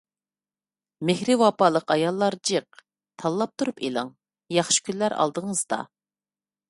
مېھرى 1.09 1.35
ۋاپالىق 1.41 1.93
ئاياللار 1.95 2.37
جىق. 2.51 2.81
تاللاپ 3.25 3.53
تۇرۇپ 3.63 3.85
ئېلىڭ! 3.89 4.11
ياخشى 4.59 4.85
كۈنلەر 4.89 5.17
ئالدىڭىزدا. 5.21 5.81